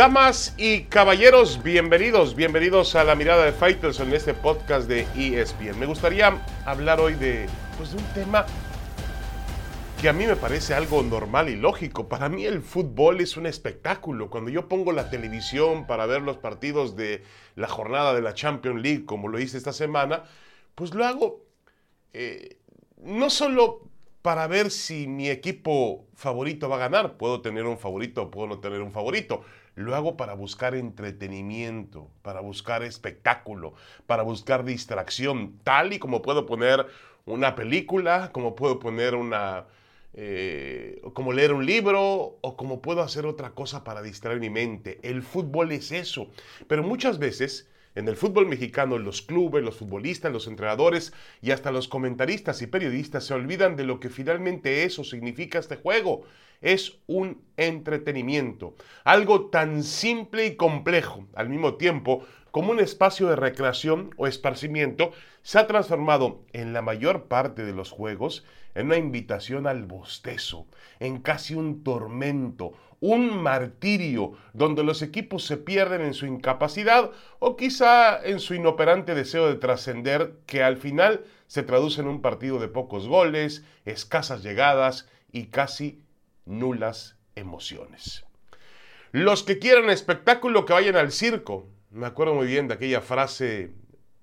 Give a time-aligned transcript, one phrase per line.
[0.00, 5.78] Damas y caballeros, bienvenidos, bienvenidos a la mirada de Fighters en este podcast de ESPN.
[5.78, 7.44] Me gustaría hablar hoy de,
[7.76, 8.46] pues, de un tema
[10.00, 12.08] que a mí me parece algo normal y lógico.
[12.08, 14.30] Para mí el fútbol es un espectáculo.
[14.30, 17.22] Cuando yo pongo la televisión para ver los partidos de
[17.54, 20.24] la jornada de la Champions League, como lo hice esta semana,
[20.76, 21.44] pues lo hago
[22.14, 22.56] eh,
[22.96, 23.90] no solo
[24.22, 27.16] para ver si mi equipo favorito va a ganar.
[27.16, 29.42] Puedo tener un favorito, puedo no tener un favorito.
[29.80, 33.74] Lo hago para buscar entretenimiento, para buscar espectáculo,
[34.06, 36.86] para buscar distracción, tal y como puedo poner
[37.26, 39.64] una película, como puedo poner una...
[40.12, 44.98] Eh, como leer un libro o como puedo hacer otra cosa para distraer mi mente.
[45.02, 46.28] El fútbol es eso.
[46.66, 51.12] Pero muchas veces en el fútbol mexicano, los clubes, los futbolistas, los entrenadores
[51.42, 55.76] y hasta los comentaristas y periodistas se olvidan de lo que finalmente eso significa este
[55.76, 56.24] juego
[56.60, 63.36] es un entretenimiento, algo tan simple y complejo al mismo tiempo como un espacio de
[63.36, 68.44] recreación o esparcimiento, se ha transformado en la mayor parte de los juegos
[68.74, 70.66] en una invitación al bostezo,
[70.98, 77.56] en casi un tormento, un martirio, donde los equipos se pierden en su incapacidad o
[77.56, 82.58] quizá en su inoperante deseo de trascender, que al final se traduce en un partido
[82.58, 86.02] de pocos goles, escasas llegadas y casi
[86.50, 88.24] nulas emociones.
[89.12, 91.66] Los que quieran espectáculo que vayan al circo.
[91.90, 93.72] Me acuerdo muy bien de aquella frase,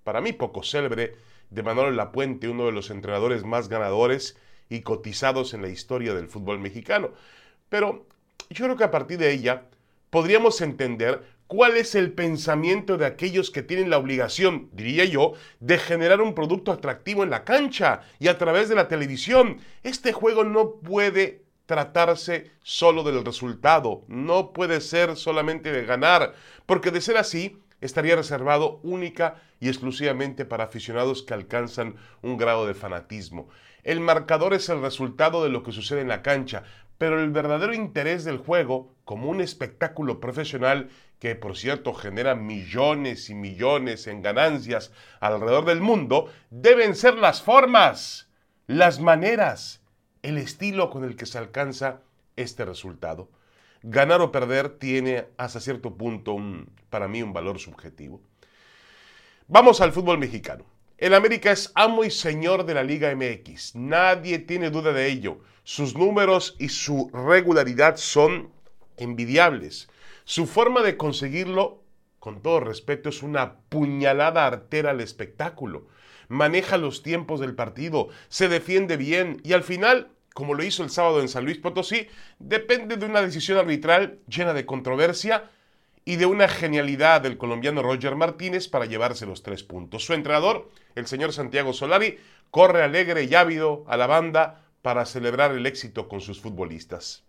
[0.04, 1.16] para mí poco célebre,
[1.50, 4.38] de Manuel Lapuente, uno de los entrenadores más ganadores
[4.70, 7.12] y cotizados en la historia del fútbol mexicano.
[7.70, 8.06] Pero
[8.50, 9.64] yo creo que a partir de ella
[10.10, 15.78] podríamos entender cuál es el pensamiento de aquellos que tienen la obligación, diría yo, de
[15.78, 19.60] generar un producto atractivo en la cancha y a través de la televisión.
[19.84, 26.34] Este juego no puede tratarse solo del resultado, no puede ser solamente de ganar,
[26.66, 32.66] porque de ser así, estaría reservado única y exclusivamente para aficionados que alcanzan un grado
[32.66, 33.50] de fanatismo.
[33.84, 36.64] El marcador es el resultado de lo que sucede en la cancha,
[36.98, 40.90] pero el verdadero interés del juego, como un espectáculo profesional
[41.20, 47.42] que por cierto genera millones y millones en ganancias alrededor del mundo, deben ser las
[47.42, 48.30] formas,
[48.68, 49.82] las maneras,
[50.24, 52.02] el estilo con el que se alcanza
[52.36, 53.30] este resultado.
[53.84, 58.22] Ganar o perder tiene hasta cierto punto un, para mí un valor subjetivo.
[59.48, 60.66] Vamos al fútbol mexicano.
[60.98, 63.76] El América es amo y señor de la Liga MX.
[63.76, 65.40] Nadie tiene duda de ello.
[65.64, 68.50] Sus números y su regularidad son
[68.98, 69.90] envidiables.
[70.24, 71.84] Su forma de conseguirlo,
[72.20, 75.88] con todo respeto, es una puñalada artera al espectáculo
[76.28, 80.90] maneja los tiempos del partido, se defiende bien y al final, como lo hizo el
[80.90, 82.08] sábado en San Luis Potosí,
[82.40, 85.50] depende de una decisión arbitral llena de controversia
[86.06, 90.06] y de una genialidad del colombiano Roger Martínez para llevarse los tres puntos.
[90.06, 92.18] Su entrenador, el señor Santiago Solari,
[92.50, 97.24] corre alegre y ávido a la banda para celebrar el éxito con sus futbolistas.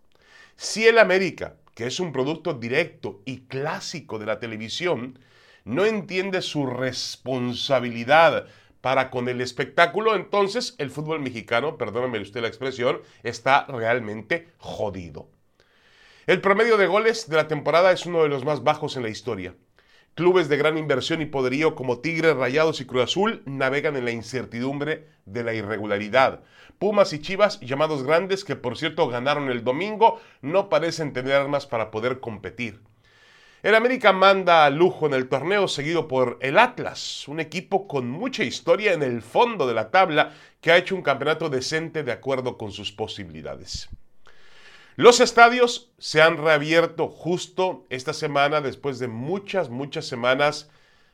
[0.55, 5.19] Si el América, que es un producto directo y clásico de la televisión,
[5.65, 8.47] no entiende su responsabilidad
[8.81, 15.27] para con el espectáculo, entonces el fútbol mexicano, perdóname usted la expresión, está realmente jodido.
[16.27, 19.09] El promedio de goles de la temporada es uno de los más bajos en la
[19.09, 19.55] historia.
[20.13, 24.11] Clubes de gran inversión y poderío como Tigres, Rayados y Cruz Azul navegan en la
[24.11, 26.41] incertidumbre de la irregularidad.
[26.77, 31.67] Pumas y Chivas, llamados grandes, que por cierto ganaron el domingo, no parecen tener armas
[31.67, 32.81] para poder competir.
[33.61, 38.09] El América manda a lujo en el torneo seguido por el Atlas, un equipo con
[38.09, 40.31] mucha historia en el fondo de la tabla
[40.61, 43.89] que ha hecho un campeonato decente de acuerdo con sus posibilidades.
[44.95, 50.69] Los estadios se han reabierto justo esta semana después de muchas, muchas semanas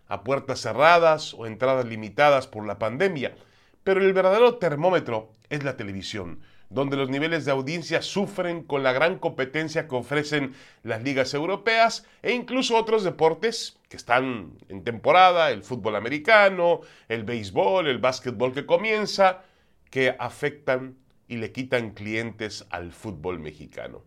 [0.08, 3.36] a puertas cerradas o entradas limitadas por la pandemia,
[3.84, 8.94] pero el verdadero termómetro es la televisión donde los niveles de audiencia sufren con la
[8.94, 10.54] gran competencia que ofrecen
[10.84, 17.24] las ligas europeas e incluso otros deportes que están en temporada, el fútbol americano, el
[17.24, 19.44] béisbol, el básquetbol que comienza,
[19.90, 20.98] que afectan
[21.28, 24.04] y le quitan clientes al fútbol mexicano.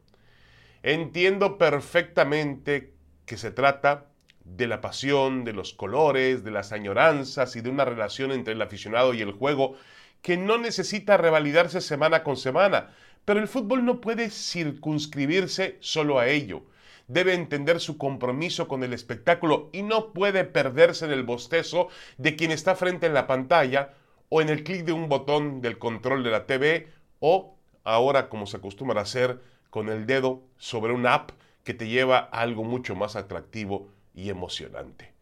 [0.82, 2.92] Entiendo perfectamente
[3.26, 4.06] que se trata
[4.44, 8.62] de la pasión, de los colores, de las añoranzas y de una relación entre el
[8.62, 9.76] aficionado y el juego
[10.22, 12.90] que no necesita revalidarse semana con semana,
[13.24, 16.62] pero el fútbol no puede circunscribirse solo a ello.
[17.08, 21.88] Debe entender su compromiso con el espectáculo y no puede perderse en el bostezo
[22.18, 23.94] de quien está frente en la pantalla
[24.28, 26.88] o en el clic de un botón del control de la TV
[27.20, 27.54] o
[27.84, 31.30] ahora como se acostumbra a hacer con el dedo sobre una app
[31.64, 35.12] que te lleva a algo mucho más atractivo y emocionante.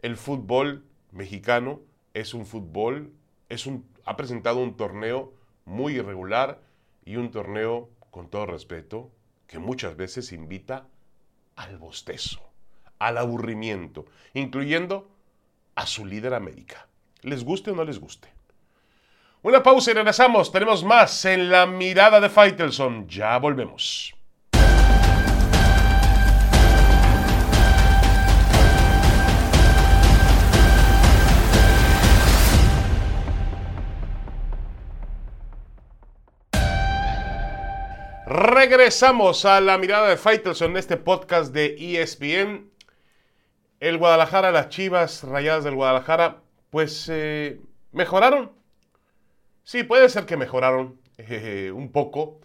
[0.00, 1.80] El fútbol mexicano
[2.14, 3.12] es un fútbol,
[4.04, 5.32] ha presentado un torneo
[5.64, 6.60] muy irregular
[7.04, 9.10] y un torneo, con todo respeto,
[9.46, 10.86] que muchas veces invita
[11.56, 12.40] al bostezo,
[12.98, 15.10] al aburrimiento, incluyendo
[15.74, 16.86] a su líder América.
[17.22, 18.28] Les guste o no les guste.
[19.42, 20.52] Una pausa y regresamos.
[20.52, 23.08] Tenemos más en la mirada de Faitelson.
[23.08, 24.14] Ya volvemos.
[38.32, 42.70] Regresamos a la mirada de Faitelson en este podcast de ESPN.
[43.78, 46.40] El Guadalajara, las Chivas Rayadas del Guadalajara,
[46.70, 47.60] pues eh,
[47.92, 48.52] mejoraron.
[49.64, 52.40] Sí, puede ser que mejoraron eh, un poco.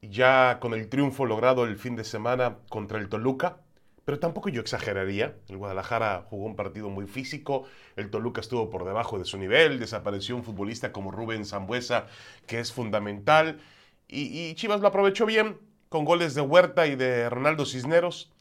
[0.00, 3.58] Ya con el triunfo logrado el fin de semana contra el Toluca.
[4.06, 5.36] Pero tampoco yo exageraría.
[5.50, 7.64] El Guadalajara jugó un partido muy físico.
[7.94, 9.80] El Toluca estuvo por debajo de su nivel.
[9.80, 12.06] Desapareció un futbolista como Rubén Zambuesa,
[12.46, 13.60] que es fundamental.
[14.08, 15.58] Y, Chivas lo aprovechó bien
[15.90, 18.32] con goles de Huerta y de Ronaldo Cisneros.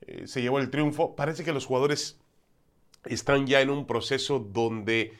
[0.00, 1.14] Eh, se llevó el triunfo.
[1.14, 2.18] Parece que los jugadores
[3.04, 5.12] están ya en un proceso donde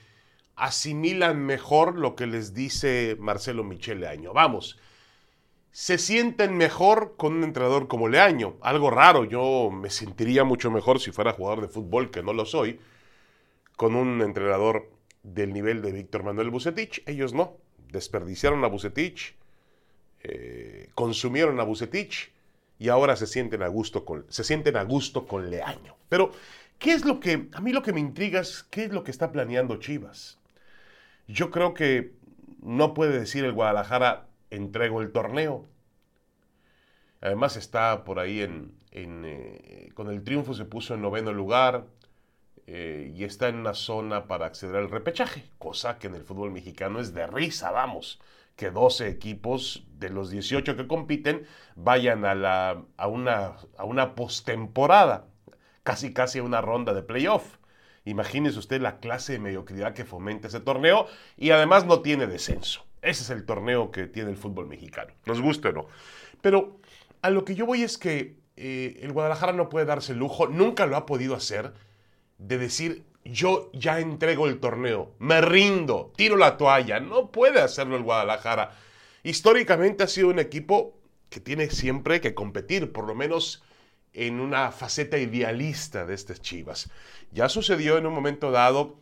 [0.57, 4.33] asimilan mejor lo que les dice Marcelo Michel Leaño.
[4.33, 4.79] Vamos,
[5.71, 8.57] se sienten mejor con un entrenador como Leaño.
[8.63, 12.47] Algo raro, yo me sentiría mucho mejor si fuera jugador de fútbol, que no lo
[12.47, 12.81] soy,
[13.77, 14.91] con un entrenador
[15.25, 17.03] del nivel de Víctor Manuel Bucetich.
[17.07, 17.57] Ellos no,
[17.91, 19.35] desperdiciaron a Bucetich,
[20.26, 22.32] eh, consumieron a Bucetich
[22.79, 25.97] y ahora se sienten a gusto con, se sienten a gusto con Leaño.
[26.09, 26.32] Pero,
[26.79, 29.11] ¿qué es lo que, a mí lo que me intriga es qué es lo que
[29.11, 30.38] está planeando Chivas?
[31.29, 32.15] Yo creo que
[32.62, 35.67] no puede decir el Guadalajara, entrego el torneo.
[37.21, 41.85] Además está por ahí en, eh, con el triunfo se puso en noveno lugar
[42.67, 46.50] eh, y está en una zona para acceder al repechaje, cosa que en el fútbol
[46.50, 48.21] mexicano es de risa, vamos
[48.56, 51.47] que 12 equipos de los 18 que compiten
[51.77, 55.27] vayan a, la, a una, a una postemporada,
[55.83, 57.59] casi casi a una ronda de playoff.
[58.05, 61.06] Imagínese usted la clase de mediocridad que fomenta ese torneo
[61.37, 62.85] y además no tiene descenso.
[63.03, 65.87] Ese es el torneo que tiene el fútbol mexicano, nos guste o no.
[66.41, 66.79] Pero
[67.23, 70.47] a lo que yo voy es que eh, el Guadalajara no puede darse el lujo,
[70.47, 71.73] nunca lo ha podido hacer,
[72.39, 77.00] de decir yo ya entrego el torneo, me rindo, tiro la toalla.
[77.00, 78.73] No puede hacerlo el Guadalajara.
[79.23, 80.94] Históricamente ha sido un equipo
[81.31, 83.62] que tiene siempre que competir, por lo menos
[84.12, 86.91] en una faceta idealista de estas Chivas.
[87.32, 89.00] Ya sucedió en un momento dado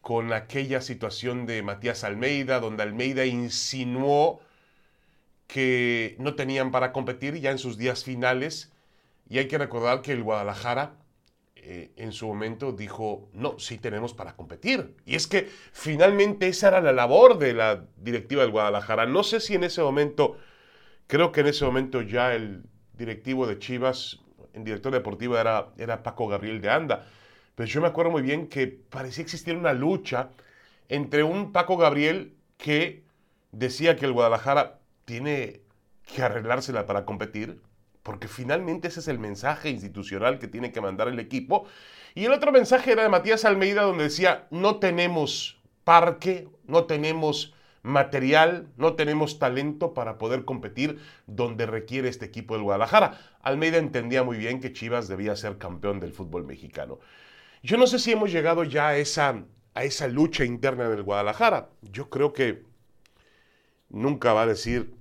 [0.00, 4.40] con aquella situación de Matías Almeida, donde Almeida insinuó
[5.46, 8.70] que no tenían para competir ya en sus días finales.
[9.28, 10.96] Y hay que recordar que el Guadalajara
[11.66, 14.96] eh, en su momento dijo, no, sí tenemos para competir.
[15.06, 19.06] Y es que finalmente esa era la labor de la directiva del Guadalajara.
[19.06, 20.36] No sé si en ese momento,
[21.06, 24.20] creo que en ese momento ya el directivo de Chivas,
[24.52, 27.06] el director deportivo era, era Paco Gabriel de Anda.
[27.54, 30.32] Pero yo me acuerdo muy bien que parecía existir una lucha
[30.90, 33.04] entre un Paco Gabriel que
[33.52, 35.62] decía que el Guadalajara tiene
[36.04, 37.62] que arreglársela para competir
[38.04, 41.64] porque finalmente ese es el mensaje institucional que tiene que mandar el equipo.
[42.14, 47.54] Y el otro mensaje era de Matías Almeida donde decía, no tenemos parque, no tenemos
[47.82, 53.18] material, no tenemos talento para poder competir donde requiere este equipo del Guadalajara.
[53.40, 57.00] Almeida entendía muy bien que Chivas debía ser campeón del fútbol mexicano.
[57.62, 61.70] Yo no sé si hemos llegado ya a esa, a esa lucha interna del Guadalajara.
[61.80, 62.64] Yo creo que
[63.88, 64.92] nunca va a decir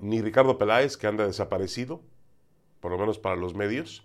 [0.00, 2.02] ni Ricardo Peláez que anda desaparecido,
[2.84, 4.04] por lo menos para los medios,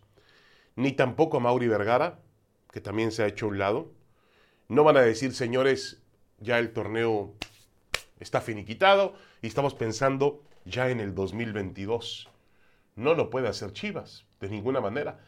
[0.77, 2.19] ni tampoco a Mauri Vergara,
[2.71, 3.91] que también se ha hecho a un lado.
[4.69, 6.01] No van a decir, señores,
[6.37, 7.33] ya el torneo
[8.21, 12.29] está finiquitado y estamos pensando ya en el 2022.
[12.95, 15.19] No lo puede hacer Chivas, de ninguna manera.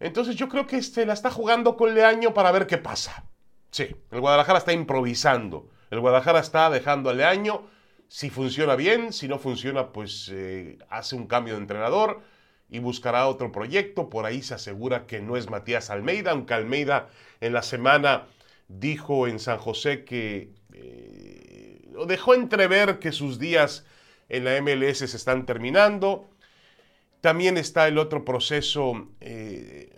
[0.00, 3.26] Entonces yo creo que este la está jugando con Leaño para ver qué pasa.
[3.70, 5.70] Sí, el Guadalajara está improvisando.
[5.88, 7.62] El Guadalajara está dejando a Leaño.
[8.08, 12.32] Si funciona bien, si no funciona, pues eh, hace un cambio de entrenador
[12.72, 14.08] y buscará otro proyecto.
[14.08, 17.10] Por ahí se asegura que no es Matías Almeida, aunque Almeida
[17.42, 18.24] en la semana
[18.66, 23.84] dijo en San José que eh, dejó entrever que sus días
[24.30, 26.30] en la MLS se están terminando.
[27.20, 29.90] También está el otro proceso, eh,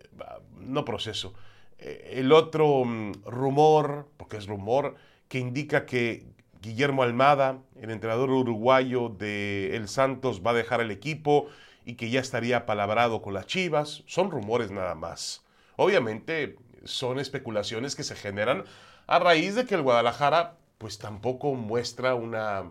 [0.59, 1.33] no proceso,
[1.78, 4.97] eh, el otro mm, rumor, porque es rumor,
[5.28, 6.26] que indica que
[6.61, 11.47] Guillermo Almada, el entrenador uruguayo de El Santos, va a dejar el equipo
[11.85, 14.03] y que ya estaría palabrado con las Chivas.
[14.07, 15.45] Son rumores nada más.
[15.76, 18.64] Obviamente son especulaciones que se generan
[19.07, 22.71] a raíz de que el Guadalajara pues tampoco muestra una,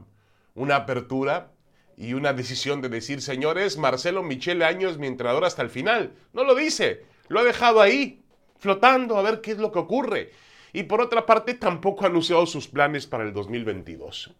[0.56, 1.52] una apertura
[1.96, 6.14] y una decisión de decir, señores, Marcelo Michele Año es mi entrenador hasta el final.
[6.34, 8.24] No lo dice, lo ha dejado ahí,
[8.58, 10.32] flotando a ver qué es lo que ocurre.
[10.74, 14.34] Y por otra parte, tampoco ha anunciado sus planes para el 2022.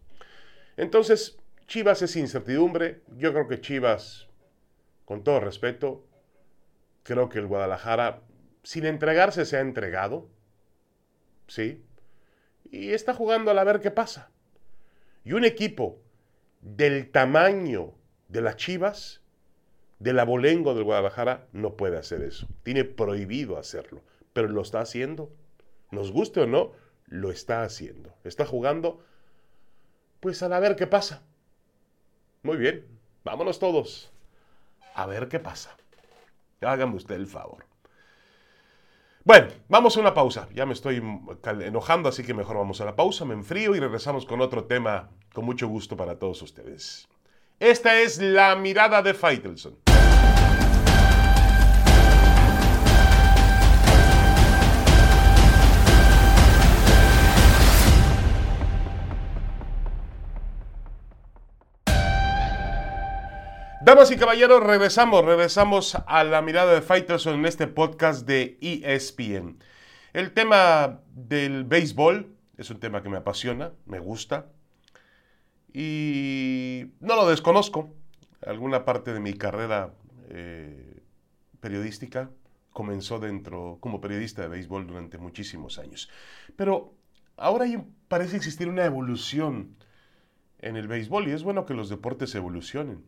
[0.76, 1.38] Entonces,
[1.68, 3.02] Chivas es incertidumbre.
[3.16, 4.26] Yo creo que Chivas,
[5.04, 6.04] con todo respeto,
[7.02, 8.22] creo que el Guadalajara,
[8.62, 10.28] sin entregarse, se ha entregado.
[11.46, 11.84] ¿Sí?
[12.70, 14.30] Y está jugando a ver qué pasa.
[15.24, 16.00] Y un equipo
[16.60, 17.94] del tamaño
[18.28, 19.20] de las Chivas,
[19.98, 22.48] del abolengo del Guadalajara, no puede hacer eso.
[22.62, 25.30] Tiene prohibido hacerlo, pero lo está haciendo.
[25.90, 26.72] Nos guste o no,
[27.06, 28.14] lo está haciendo.
[28.24, 29.04] Está jugando,
[30.20, 31.22] pues a ver qué pasa.
[32.42, 32.86] Muy bien,
[33.22, 34.13] vámonos todos
[34.94, 35.76] a ver qué pasa.
[36.60, 37.66] Hágame usted el favor.
[39.24, 40.48] Bueno, vamos a una pausa.
[40.54, 41.02] Ya me estoy
[41.60, 45.10] enojando, así que mejor vamos a la pausa, me enfrío y regresamos con otro tema
[45.32, 47.08] con mucho gusto para todos ustedes.
[47.58, 49.83] Esta es la mirada de Faitelson.
[63.84, 69.58] Damas y caballeros, regresamos, regresamos a la mirada de Faitelson en este podcast de ESPN.
[70.14, 74.46] El tema del béisbol es un tema que me apasiona, me gusta
[75.70, 77.92] y no lo desconozco.
[78.46, 79.92] Alguna parte de mi carrera
[80.30, 81.02] eh,
[81.60, 82.30] periodística
[82.72, 86.08] comenzó dentro como periodista de béisbol durante muchísimos años.
[86.56, 86.94] Pero
[87.36, 87.66] ahora
[88.08, 89.76] parece existir una evolución
[90.60, 93.04] en el béisbol y es bueno que los deportes evolucionen.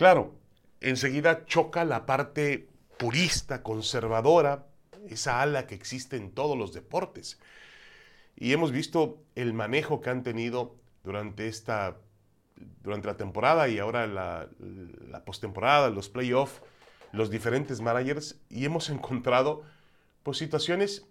[0.00, 0.32] Claro,
[0.80, 4.64] enseguida choca la parte purista, conservadora,
[5.10, 7.38] esa ala que existe en todos los deportes.
[8.34, 11.98] Y hemos visto el manejo que han tenido durante esta
[12.82, 14.48] durante la temporada y ahora la,
[15.06, 16.62] la postemporada, los playoffs,
[17.12, 19.64] los diferentes managers, y hemos encontrado
[20.22, 21.04] pues, situaciones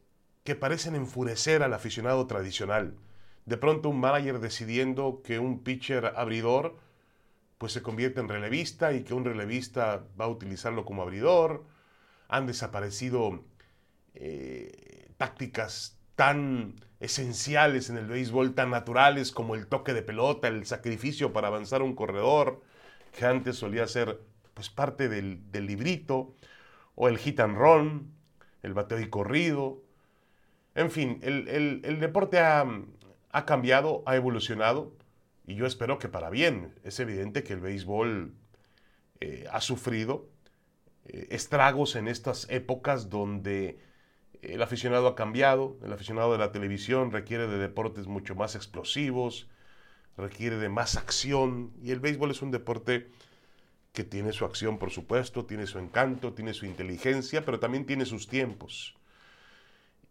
[0.44, 2.96] que parecen enfurecer al aficionado tradicional.
[3.46, 6.89] De pronto un manager decidiendo que un pitcher abridor
[7.60, 11.66] pues se convierte en relevista y que un relevista va a utilizarlo como abridor.
[12.30, 13.44] Han desaparecido
[14.16, 20.66] eh, tácticas tan esenciales en el béisbol, tan naturales como el toque de pelota, el
[20.66, 22.62] sacrificio para avanzar un corredor,
[23.18, 24.22] que antes solía ser
[24.54, 26.34] pues parte del, librito,
[26.96, 28.14] o el hit and run,
[28.64, 29.82] el bateo y corrido.
[30.76, 32.66] En fin, el, deporte ha,
[33.32, 34.94] ha cambiado, ha evolucionado
[35.50, 36.76] y yo espero que para bien.
[36.84, 38.36] Es evidente que el béisbol
[39.20, 40.30] eh, ha sufrido
[41.06, 43.80] eh, estragos en estas épocas donde
[44.44, 49.50] el aficionado ha cambiado, el aficionado de la televisión requiere de deportes mucho más explosivos,
[50.18, 53.10] requiere de más acción y el béisbol es un deporte
[53.92, 58.06] que tiene su acción, por supuesto, tiene su encanto, tiene su inteligencia, pero también tiene
[58.06, 58.99] sus tiempos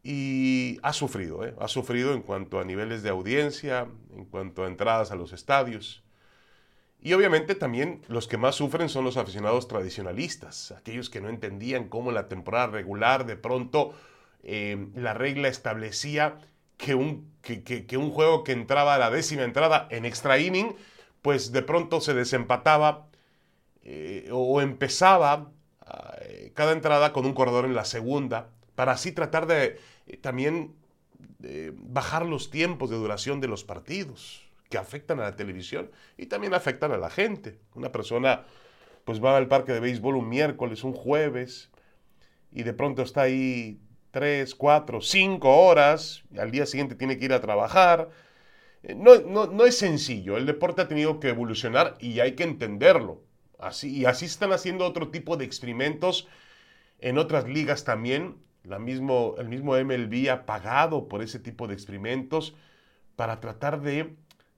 [0.02, 1.54] y ha sufrido, ¿eh?
[1.60, 6.02] ha sufrido en cuanto a niveles de audiencia, en cuanto a entradas a los estadios.
[7.00, 11.88] Y obviamente también los que más sufren son los aficionados tradicionalistas, aquellos que no entendían
[11.88, 13.92] cómo la temporada regular de pronto
[14.42, 16.38] eh, la regla establecía
[16.76, 20.74] que un, que, un juego que entraba a la décima entrada en extra inning,
[21.22, 23.08] pues de pronto se desempataba
[23.82, 25.50] eh, o empezaba
[26.54, 30.76] cada entrada con un corredor en la segunda para así tratar de eh, también
[31.74, 36.54] bajar los tiempos de duración de los partidos que afectan a la televisión y también
[36.54, 37.58] afectan a la gente.
[37.74, 38.44] Una persona
[39.04, 41.70] pues va al parque de béisbol un miércoles, un jueves
[42.52, 43.80] y de pronto está ahí
[44.12, 48.10] tres, cuatro, cinco horas y al día siguiente tiene que ir a trabajar.
[48.84, 49.18] Eh, no,
[49.48, 53.24] no, es sencillo, el deporte ha tenido que evolucionar y hay que entenderlo.
[53.58, 56.28] Así, y así están haciendo otro tipo de experimentos
[57.00, 58.36] en otras ligas también
[58.78, 62.54] mismo, el mismo MLB ha pagado por ese tipo de experimentos
[63.16, 64.14] para tratar de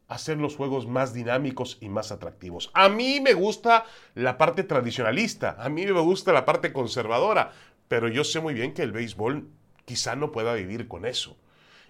[0.08, 2.70] hacer los juegos más dinámicos y más atractivos.
[2.74, 7.52] A mí me gusta la parte tradicionalista, a mí me gusta la parte conservadora,
[7.86, 9.48] pero yo sé muy bien que el béisbol
[9.84, 11.36] quizá no pueda vivir con eso.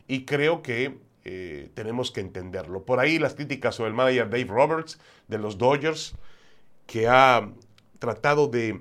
[0.06, 2.84] Y creo que eh, tenemos que entenderlo.
[2.84, 4.98] Por ahí las críticas sobre el manager Dave Roberts
[5.28, 6.14] de los Dodgers,
[6.86, 7.50] que ha
[7.98, 8.80] tratado de,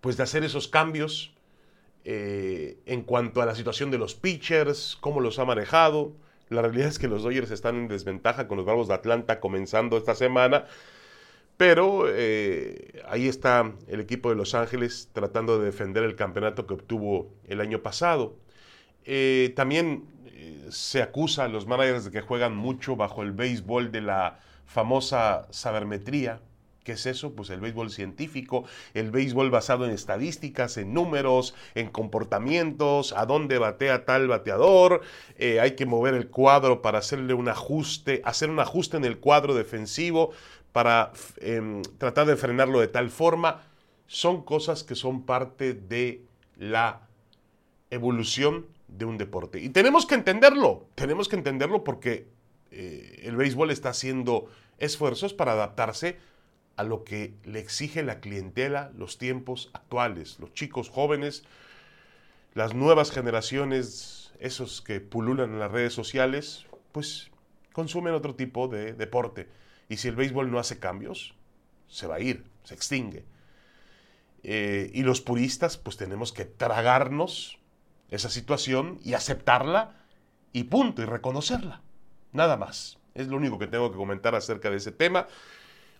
[0.00, 1.34] pues, de hacer esos cambios
[2.04, 6.12] eh, en cuanto a la situación de los pitchers, cómo los ha manejado.
[6.50, 9.96] La realidad es que los Dodgers están en desventaja con los Bravos de Atlanta comenzando
[9.96, 10.66] esta semana.
[11.56, 16.74] Pero eh, ahí está el equipo de Los Ángeles tratando de defender el campeonato que
[16.74, 18.36] obtuvo el año pasado.
[19.04, 20.04] Eh, también
[20.70, 25.46] se acusa a los managers de que juegan mucho bajo el béisbol de la famosa
[25.50, 26.40] sabermetría.
[26.84, 27.32] ¿Qué es eso?
[27.32, 33.58] Pues el béisbol científico, el béisbol basado en estadísticas, en números, en comportamientos, a dónde
[33.58, 35.00] batea tal bateador,
[35.38, 39.54] hay que mover el cuadro para hacerle un ajuste, hacer un ajuste en el cuadro
[39.54, 40.32] defensivo
[40.72, 43.62] para em, tratar de frenarlo de tal forma,
[44.06, 46.22] son cosas que son parte de
[46.58, 47.08] la
[47.90, 49.60] evolución de un deporte.
[49.60, 52.26] Y tenemos que entenderlo, tenemos que entenderlo porque
[52.72, 56.18] eh, el béisbol está haciendo esfuerzos para adaptarse
[56.76, 61.44] a lo que le exige la clientela, los tiempos actuales, los chicos jóvenes,
[62.54, 67.30] las nuevas generaciones, esos que pululan en las redes sociales, pues
[67.72, 69.48] consumen otro tipo de deporte.
[69.88, 71.34] Y si el béisbol no hace cambios,
[71.88, 73.24] se va a ir, se extingue.
[74.42, 77.58] Eh, y los puristas, pues tenemos que tragarnos
[78.10, 79.96] esa situación y aceptarla
[80.52, 81.82] y punto, y reconocerla.
[82.32, 82.98] Nada más.
[83.14, 85.26] Es lo único que tengo que comentar acerca de ese tema.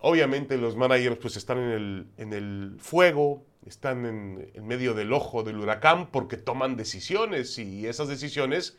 [0.01, 5.13] Obviamente los managers pues están en el, en el fuego, están en, en, medio del
[5.13, 8.77] ojo del huracán porque toman decisiones y esas decisiones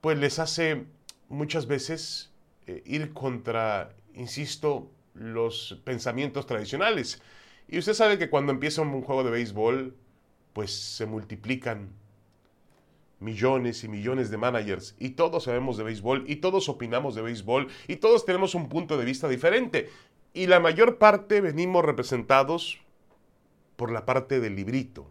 [0.00, 0.86] pues les hace
[1.28, 2.30] muchas veces
[2.66, 7.22] eh, ir contra, insisto, los pensamientos tradicionales.
[7.68, 9.96] Y usted sabe que cuando empieza un juego de béisbol,
[10.52, 11.90] pues se multiplican
[13.20, 17.68] millones y millones de managers y todos sabemos de béisbol y todos opinamos de béisbol
[17.86, 19.90] y todos tenemos un punto de vista diferente.
[20.32, 22.80] Y la mayor parte venimos representados
[23.76, 25.10] por la parte del librito,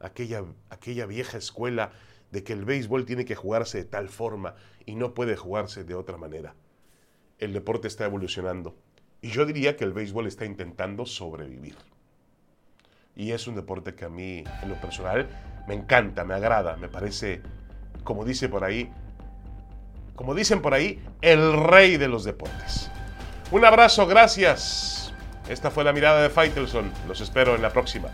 [0.00, 1.92] aquella, aquella vieja escuela
[2.30, 4.54] de que el béisbol tiene que jugarse de tal forma
[4.86, 6.54] y no puede jugarse de otra manera.
[7.38, 8.76] El deporte está evolucionando
[9.20, 11.76] y yo diría que el béisbol está intentando sobrevivir.
[13.16, 15.28] Y es un deporte que a mí, en lo personal,
[15.70, 17.42] me encanta, me agrada, me parece,
[18.02, 18.90] como dice por ahí,
[20.16, 22.90] como dicen por ahí, el rey de los deportes.
[23.52, 25.14] Un abrazo, gracias.
[25.48, 26.90] Esta fue la mirada de Faitelson.
[27.06, 28.08] Los espero en la próxima.